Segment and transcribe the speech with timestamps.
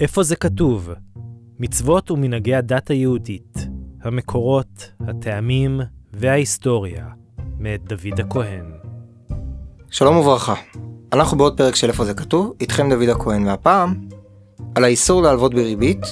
[0.00, 0.90] איפה זה כתוב?
[1.58, 3.58] מצוות ומנהגי הדת היהודית,
[4.02, 5.80] המקורות, הטעמים
[6.12, 7.06] וההיסטוריה,
[7.58, 8.64] מאת דוד הכהן.
[9.90, 10.54] שלום וברכה.
[11.12, 13.94] אנחנו בעוד פרק של איפה זה כתוב, איתכם דוד הכהן, והפעם
[14.74, 16.02] על האיסור להלוות בריבית,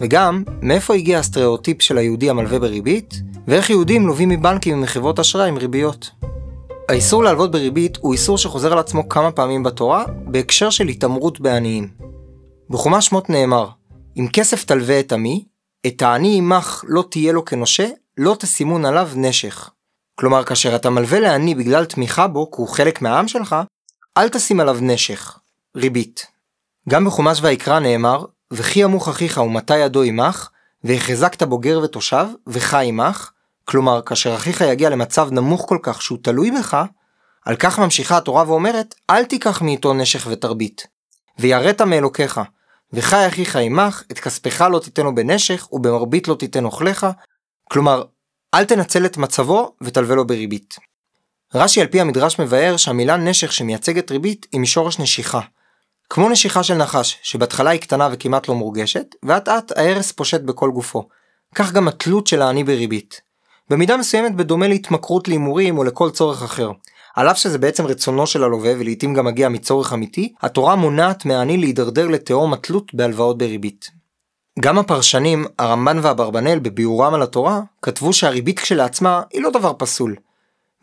[0.00, 3.14] וגם מאיפה הגיע הסטריאוטיפ של היהודי המלווה בריבית,
[3.46, 6.10] ואיך יהודים לווים מבנקים ומחברות אשראי עם ריביות.
[6.88, 12.07] האיסור להלוות בריבית הוא איסור שחוזר על עצמו כמה פעמים בתורה, בהקשר של התעמרות בעניים.
[12.70, 13.68] בחומש שמות נאמר,
[14.16, 15.44] אם כסף תלווה את עמי,
[15.86, 19.70] את העני עמך לא תהיה לו כנושה, לא תסימון עליו נשך.
[20.14, 23.56] כלומר, כאשר אתה מלווה לעני בגלל תמיכה בו, כי הוא חלק מהעם שלך,
[24.16, 25.38] אל תשים עליו נשך,
[25.76, 26.26] ריבית.
[26.88, 30.48] גם בחומש ויקרא נאמר, וכי ימוך אחיך ומתי ידו עמך,
[30.84, 33.30] והחזקת בוגר ותושב, וחי עמך,
[33.64, 36.84] כלומר, כאשר אחיך יגיע למצב נמוך כל כך שהוא תלוי בך,
[37.44, 40.86] על כך ממשיכה התורה ואומרת, אל תיקח מאיתו נשך ותרבית.
[41.38, 42.40] ויראת מאלוקיך,
[42.92, 47.06] וחי אחיך עמך, את כספך לא תיתנו בנשך, ובמרבית לא תיתן אוכליך.
[47.70, 48.04] כלומר,
[48.54, 50.76] אל תנצל את מצבו ותלווה לו בריבית.
[51.54, 55.40] רש"י על פי המדרש מבאר שהמילה נשך שמייצגת ריבית היא משורש נשיכה.
[56.10, 60.70] כמו נשיכה של נחש, שבהתחלה היא קטנה וכמעט לא מורגשת, ואט אט ההרס פושט בכל
[60.70, 61.08] גופו.
[61.54, 63.20] כך גם התלות של העני בריבית.
[63.70, 66.70] במידה מסוימת בדומה להתמכרות להימורים או לכל צורך אחר.
[67.18, 71.56] על אף שזה בעצם רצונו של הלווה ולעיתים גם מגיע מצורך אמיתי, התורה מונעת מהעני
[71.56, 73.90] להידרדר לתהום התלות בהלוואות בריבית.
[74.60, 80.16] גם הפרשנים, הרמב"ן והברבנאל בביאורם על התורה, כתבו שהריבית כשלעצמה היא לא דבר פסול.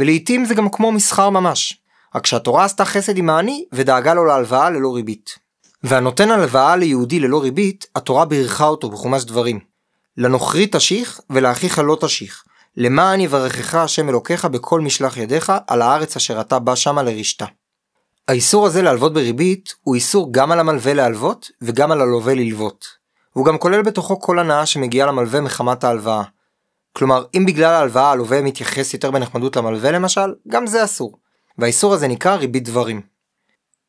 [0.00, 1.80] ולעיתים זה גם כמו מסחר ממש.
[2.14, 5.38] רק שהתורה עשתה חסד עם העני ודאגה לו להלוואה ללא ריבית.
[5.82, 9.60] והנותן הלוואה ליהודי ללא ריבית, התורה בירכה אותו בחומש דברים.
[10.16, 12.44] לנוכרי תשיך ולאחיך לא תשיך.
[12.76, 17.46] למען יברכך השם אלוקיך בכל משלח ידיך על הארץ אשר אתה בא שמה לרשתה.
[18.28, 22.86] האיסור הזה להלוות בריבית הוא איסור גם על המלווה להלוות וגם על הלווה ללוות.
[23.36, 26.22] והוא גם כולל בתוכו כל הנאה שמגיעה למלווה מחמת ההלוואה.
[26.92, 31.18] כלומר, אם בגלל ההלוואה הלווה מתייחס יותר בנחמדות למלווה למשל, גם זה אסור.
[31.58, 33.00] והאיסור הזה נקרא ריבית דברים.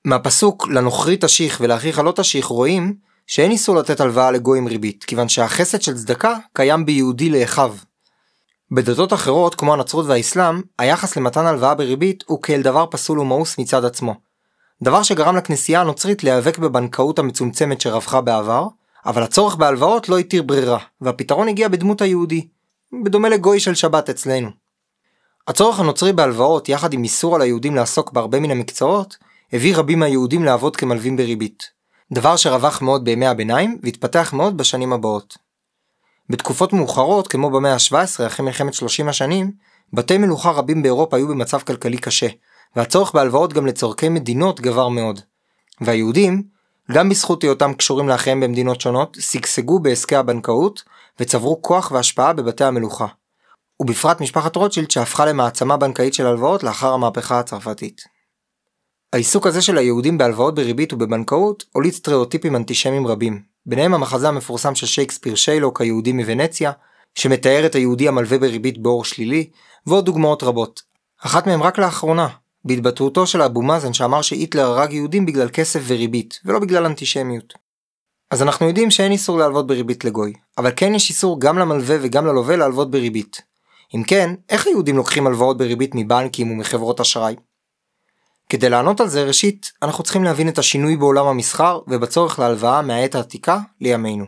[0.06, 2.96] מהפסוק לנוכרי תשיך ולאחיך לא תשיך רואים
[3.28, 7.76] שאין איסור לתת הלוואה לגוי עם ריבית, כיוון שהחסד של צדקה קיים ביהודי לאחיו,
[8.72, 13.86] בדתות אחרות, כמו הנצרות והאסלאם, היחס למתן הלוואה בריבית הוא כאל דבר פסול ומאוס מצד
[13.86, 14.16] עצמו.
[14.84, 18.68] דבר שגרם לכנסייה הנוצרית להיאבק בבנקאות המצומצמת שרווחה בעבר,
[19.06, 22.48] אבל הצורך בהלוואות לא התיר ברירה, והפתרון הגיע בדמות היהודי,
[23.04, 24.50] בדומה לגוי של שבת אצלנו.
[25.48, 29.18] הצורך הנוצרי בהלוואות, יחד עם איסור על היהודים לעסוק בהרבה מן המקצועות,
[29.54, 31.64] הביא רבים מהיהודים לעבוד כמלווים בריבית.
[32.12, 35.45] דבר שרווח מאוד בימי הביניים, והתפתח מאוד בשנים הבאות.
[36.30, 39.52] בתקופות מאוחרות, כמו במאה ה-17 אחרי מלחמת 30 השנים,
[39.94, 42.28] בתי מלוכה רבים באירופה היו במצב כלכלי קשה,
[42.76, 45.20] והצורך בהלוואות גם לצורכי מדינות גבר מאוד.
[45.82, 46.44] והיהודים,
[46.92, 50.84] גם בזכות היותם קשורים לאחיהם במדינות שונות, שגשגו בעסקי הבנקאות,
[51.20, 53.08] וצברו כוח והשפעה בבתי המלוכה.
[53.80, 58.02] ובפרט משפחת רוטשילד שהפכה למעצמה בנקאית של הלוואות לאחר המהפכה הצרפתית.
[59.14, 64.86] העיסוק הזה של היהודים בהלוואות בריבית ובבנקאות הוליד סטריאוטיפים אנטישמיים רבים, ביניהם המחזה המפורסם של
[64.86, 66.72] שייקספיר שיילוק היהודי מוונציה,
[67.16, 69.50] שמתאר את היהודי המלווה בריבית באור שלילי,
[69.88, 70.82] ועוד דוגמאות רבות.
[71.26, 72.28] אחת מהן רק לאחרונה,
[72.66, 77.54] בהתבטאותו של אבו מאזן שאמר שהיטלר הרג יהודים בגלל כסף וריבית, ולא בגלל אנטישמיות.
[78.32, 82.26] אז אנחנו יודעים שאין איסור להלוות בריבית לגוי, אבל כן יש איסור גם למלווה וגם
[82.26, 83.42] ללווה להלוות בריבית.
[83.96, 87.36] אם כן, איך היהודים לוקחים הלוואות בריבית מבנקים ומחברות אשראי?
[88.50, 93.16] כדי לענות על זה ראשית אנחנו צריכים להבין את השינוי בעולם המסחר ובצורך להלוואה מהעת
[93.16, 94.26] העתיקה לימינו.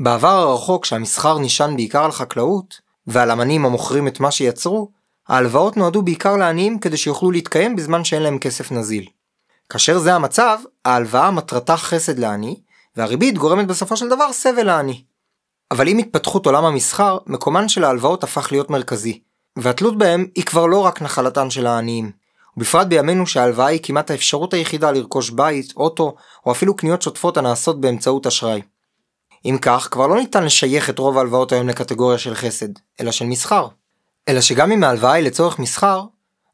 [0.00, 4.90] בעבר הרחוק שהמסחר נשען בעיקר על חקלאות ועל אמנים המוכרים את מה שיצרו,
[5.28, 9.06] ההלוואות נועדו בעיקר לעניים כדי שיוכלו להתקיים בזמן שאין להם כסף נזיל.
[9.68, 12.60] כאשר זה המצב, ההלוואה מטרתה חסד לעני,
[12.96, 15.04] והריבית גורמת בסופו של דבר סבל לעני.
[15.70, 19.20] אבל עם התפתחות עולם המסחר, מקומן של ההלוואות הפך להיות מרכזי,
[19.56, 22.21] והתלות בהם היא כבר לא רק נחלתן של העניים.
[22.56, 26.14] ובפרט בימינו שההלוואה היא כמעט האפשרות היחידה לרכוש בית, אוטו,
[26.46, 28.62] או אפילו קניות שוטפות הנעשות באמצעות אשראי.
[29.44, 32.68] אם כך, כבר לא ניתן לשייך את רוב ההלוואות היום לקטגוריה של חסד,
[33.00, 33.68] אלא של מסחר.
[34.28, 36.04] אלא שגם אם ההלוואה היא לצורך מסחר,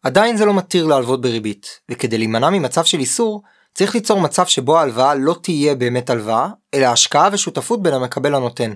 [0.03, 3.43] עדיין זה לא מתיר להלוות בריבית, וכדי להימנע ממצב של איסור,
[3.75, 8.73] צריך ליצור מצב שבו ההלוואה לא תהיה באמת הלוואה, אלא השקעה ושותפות בין המקבל לנותן.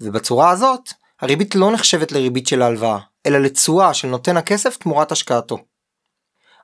[0.00, 0.90] ובצורה הזאת,
[1.20, 5.58] הריבית לא נחשבת לריבית של ההלוואה, אלא לתשואה של נותן הכסף תמורת השקעתו.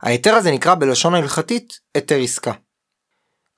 [0.02, 2.52] ההיתר הזה נקרא בלשון ההלכתית היתר עסקה.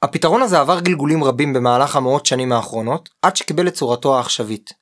[0.02, 4.72] הפתרון הזה עבר גלגולים רבים במהלך המאות שנים האחרונות, עד שקיבל את צורתו העכשווית.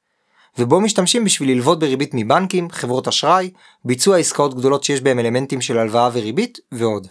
[0.58, 3.50] ובו משתמשים בשביל ללוות בריבית מבנקים, חברות אשראי,
[3.84, 7.06] ביצוע עסקאות גדולות שיש בהם אלמנטים של הלוואה וריבית, ועוד.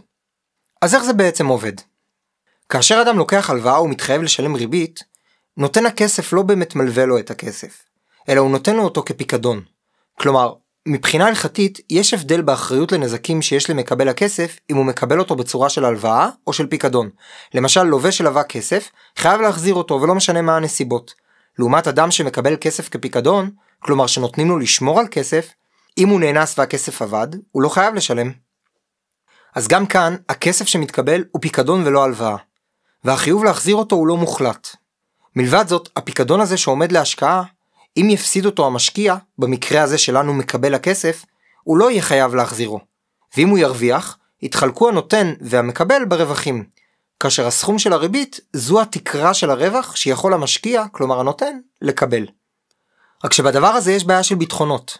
[0.81, 1.73] אז איך זה בעצם עובד?
[2.69, 4.99] כאשר אדם לוקח הלוואה ומתחייב לשלם ריבית,
[5.57, 7.83] נותן הכסף לא באמת מלווה לו את הכסף,
[8.29, 9.61] אלא הוא נותן לו אותו כפיקדון.
[10.19, 10.53] כלומר,
[10.87, 15.85] מבחינה הלכתית, יש הבדל באחריות לנזקים שיש למקבל הכסף אם הוא מקבל אותו בצורה של
[15.85, 17.09] הלוואה או של פיקדון.
[17.53, 21.13] למשל, לווה שלווה כסף, חייב להחזיר אותו ולא משנה מה הנסיבות.
[21.59, 23.49] לעומת אדם שמקבל כסף כפיקדון,
[23.79, 25.53] כלומר שנותנים לו לשמור על כסף,
[25.97, 28.31] אם הוא נאנס והכסף עבד, הוא לא חייב לשלם.
[29.55, 32.35] אז גם כאן, הכסף שמתקבל הוא פיקדון ולא הלוואה.
[33.03, 34.67] והחיוב להחזיר אותו הוא לא מוחלט.
[35.35, 37.43] מלבד זאת, הפיקדון הזה שעומד להשקעה,
[37.97, 41.25] אם יפסיד אותו המשקיע, במקרה הזה שלנו מקבל הכסף,
[41.63, 42.79] הוא לא יהיה חייב להחזירו.
[43.37, 46.63] ואם הוא ירוויח, יתחלקו הנותן והמקבל ברווחים.
[47.19, 52.25] כאשר הסכום של הריבית זו התקרה של הרווח שיכול המשקיע, כלומר הנותן, לקבל.
[53.23, 54.97] רק שבדבר הזה יש בעיה של ביטחונות.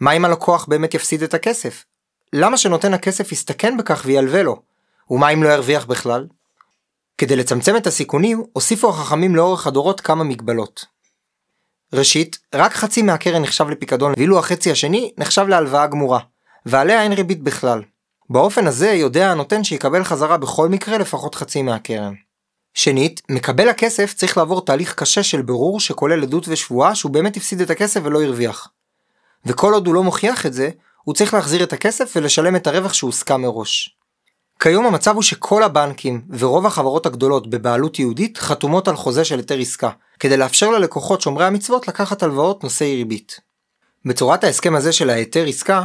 [0.00, 1.84] מה אם הלקוח באמת יפסיד את הכסף?
[2.32, 4.62] למה שנותן הכסף יסתכן בכך וילווה לו?
[5.10, 6.26] ומה אם לא ירוויח בכלל?
[7.18, 10.97] כדי לצמצם את הסיכונים, הוסיפו החכמים לאורך הדורות כמה מגבלות.
[11.92, 16.18] ראשית, רק חצי מהקרן נחשב לפיקדון, ואילו החצי השני נחשב להלוואה גמורה,
[16.66, 17.82] ועליה אין ריבית בכלל.
[18.30, 22.14] באופן הזה יודע הנותן שיקבל חזרה בכל מקרה לפחות חצי מהקרן.
[22.74, 27.60] שנית, מקבל הכסף צריך לעבור תהליך קשה של בירור שכולל עדות ושבועה שהוא באמת הפסיד
[27.60, 28.68] את הכסף ולא הרוויח.
[29.46, 30.70] וכל עוד הוא לא מוכיח את זה,
[31.04, 33.97] הוא צריך להחזיר את הכסף ולשלם את הרווח שהוסכם מראש.
[34.58, 39.58] כיום המצב הוא שכל הבנקים ורוב החברות הגדולות בבעלות יהודית חתומות על חוזה של היתר
[39.58, 43.40] עסקה, כדי לאפשר ללקוחות שומרי המצוות לקחת הלוואות נושאי ריבית.
[44.04, 45.82] בצורת ההסכם הזה של ההיתר עסקה,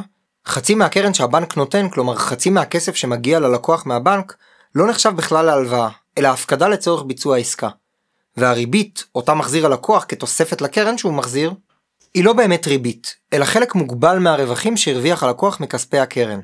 [0.47, 4.35] חצי מהקרן שהבנק נותן, כלומר חצי מהכסף שמגיע ללקוח מהבנק,
[4.75, 7.69] לא נחשב בכלל להלוואה, אלא הפקדה לצורך ביצוע העסקה.
[8.37, 11.53] והריבית, אותה מחזיר הלקוח כתוספת לקרן שהוא מחזיר,
[12.13, 16.39] היא לא באמת ריבית, אלא חלק מוגבל מהרווחים שהרוויח הלקוח מכספי הקרן.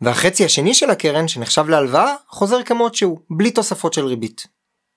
[0.00, 4.46] והחצי השני של הקרן, שנחשב להלוואה, חוזר כמות שהוא, בלי תוספות של ריבית.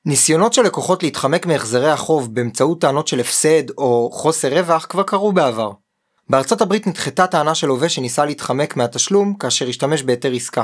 [0.06, 5.32] ניסיונות של לקוחות להתחמק מהחזרי החוב באמצעות טענות של הפסד או חוסר רווח כבר קרו
[5.32, 5.72] בעבר.
[6.30, 10.64] בארצות הברית נדחתה טענה של לווה שניסה להתחמק מהתשלום כאשר השתמש בהיתר עסקה.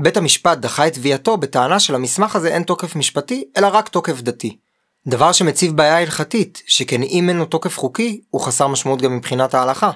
[0.00, 4.58] בית המשפט דחה את תביעתו בטענה שלמסמך הזה אין תוקף משפטי, אלא רק תוקף דתי.
[5.06, 9.54] דבר שמציב בעיה הלכתית, שכן אם אין לו תוקף חוקי, הוא חסר משמעות גם מבחינת
[9.54, 9.90] ההלכה.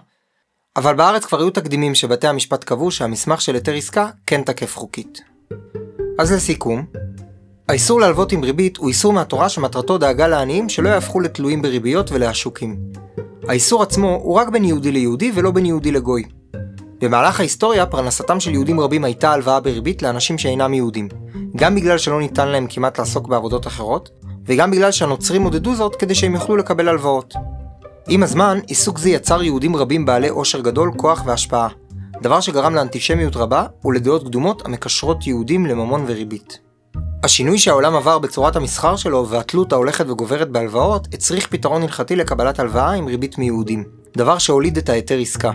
[0.77, 5.21] אבל בארץ כבר היו תקדימים שבתי המשפט קבעו שהמסמך של היתר עסקה כן תקף חוקית.
[6.19, 6.85] אז לסיכום,
[7.69, 12.77] האיסור להלוות עם ריבית הוא איסור מהתורה שמטרתו דאגה לעניים שלא יהפכו לתלויים בריביות ולעשוקים.
[13.49, 16.23] האיסור עצמו הוא רק בין יהודי ליהודי ולא בין יהודי לגוי.
[17.01, 21.09] במהלך ההיסטוריה פרנסתם של יהודים רבים הייתה הלוואה בריבית לאנשים שאינם יהודים,
[21.57, 24.11] גם בגלל שלא ניתן להם כמעט לעסוק בעבודות אחרות,
[24.47, 27.35] וגם בגלל שהנוצרים עודדו זאת כדי שהם יוכלו לקבל הלוואות.
[28.09, 31.69] עם הזמן, עיסוק זה יצר יהודים רבים בעלי עושר גדול, כוח והשפעה,
[32.23, 36.59] דבר שגרם לאנטישמיות רבה ולדעות קדומות המקשרות יהודים לממון וריבית.
[37.23, 42.93] השינוי שהעולם עבר בצורת המסחר שלו והתלות ההולכת וגוברת בהלוואות הצריך פתרון הלכתי לקבלת הלוואה
[42.93, 43.85] עם ריבית מיהודים,
[44.17, 45.51] דבר שהוליד את ההיתר עסקה.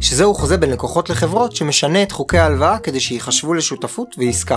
[0.00, 4.56] שזהו חוזה בין לקוחות לחברות שמשנה את חוקי ההלוואה כדי שייחשבו לשותפות ועסקה,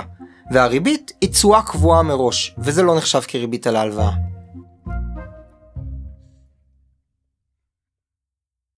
[0.52, 4.33] והריבית היא תשואה קבועה מראש, וזה לא נחשב כריבית על ההלוואה.